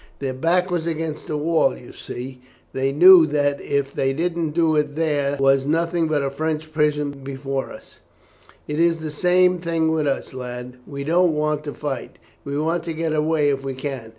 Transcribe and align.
Their 0.17 0.33
back 0.33 0.71
was 0.71 0.87
against 0.87 1.29
a 1.29 1.37
wall. 1.37 1.77
You 1.77 1.91
see, 1.91 2.41
they 2.73 2.91
knew 2.91 3.27
that 3.27 3.61
if 3.61 3.93
they 3.93 4.13
didn't 4.13 4.49
do 4.49 4.75
it 4.75 4.95
there 4.95 5.37
was 5.39 5.67
nothing 5.67 6.07
but 6.07 6.23
a 6.23 6.31
French 6.31 6.73
prison 6.73 7.11
before 7.23 7.67
them. 7.67 7.79
It 8.67 8.79
is 8.79 8.97
the 8.97 9.11
same 9.11 9.59
thing 9.59 9.91
with 9.91 10.07
us, 10.07 10.33
lad; 10.33 10.77
we 10.87 11.03
don't 11.03 11.35
want 11.35 11.63
to 11.65 11.73
fight 11.75 12.17
we 12.43 12.57
want 12.57 12.83
to 12.85 12.93
get 12.93 13.13
away 13.13 13.49
if 13.49 13.63
we 13.63 13.75
can. 13.75 14.09